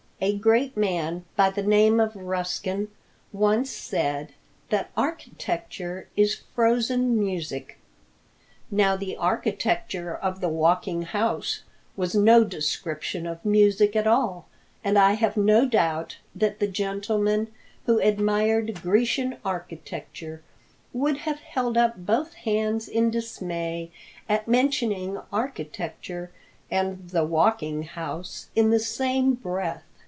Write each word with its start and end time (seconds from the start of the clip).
A 0.23 0.37
great 0.37 0.77
man 0.77 1.25
by 1.35 1.49
the 1.49 1.63
name 1.63 1.99
of 1.99 2.15
Ruskin 2.15 2.89
once 3.33 3.71
said 3.71 4.33
that 4.69 4.91
"Architecture 4.95 6.09
is 6.15 6.43
frozen 6.53 7.17
music." 7.17 7.79
Now 8.69 8.95
the 8.95 9.17
architecture 9.17 10.15
of 10.15 10.39
the 10.39 10.47
Walking 10.47 11.01
House 11.01 11.63
was 11.95 12.13
no 12.13 12.43
description 12.43 13.25
of 13.25 13.43
music 13.43 13.95
at 13.95 14.05
all, 14.05 14.47
and 14.83 14.95
I 14.95 15.13
have 15.13 15.37
no 15.37 15.65
doubt 15.65 16.17
that 16.35 16.59
the 16.59 16.67
gentleman 16.67 17.47
who 17.87 17.97
admired 17.97 18.79
Grecian 18.83 19.37
architecture 19.43 20.43
would 20.93 21.17
have 21.17 21.39
held 21.39 21.77
up 21.79 21.95
both 22.05 22.35
hands 22.35 22.87
in 22.87 23.09
dismay 23.09 23.89
at 24.29 24.47
mentioning 24.47 25.17
architecture 25.33 26.29
and 26.69 27.09
the 27.09 27.25
Walking 27.25 27.81
House 27.81 28.49
in 28.55 28.69
the 28.69 28.77
same 28.79 29.33
breath. 29.33 29.81